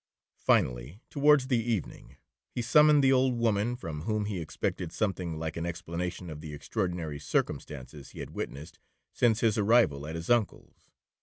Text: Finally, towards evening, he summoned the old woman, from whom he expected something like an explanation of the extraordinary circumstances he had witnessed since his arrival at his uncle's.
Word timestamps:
Finally, 0.39 0.99
towards 1.11 1.45
evening, 1.51 2.15
he 2.49 2.59
summoned 2.59 3.03
the 3.03 3.13
old 3.13 3.37
woman, 3.37 3.75
from 3.75 4.01
whom 4.01 4.25
he 4.25 4.41
expected 4.41 4.91
something 4.91 5.37
like 5.37 5.55
an 5.55 5.65
explanation 5.67 6.27
of 6.27 6.41
the 6.41 6.55
extraordinary 6.55 7.19
circumstances 7.19 8.09
he 8.09 8.19
had 8.19 8.31
witnessed 8.31 8.79
since 9.13 9.41
his 9.41 9.59
arrival 9.59 10.07
at 10.07 10.15
his 10.15 10.31
uncle's. 10.31 10.89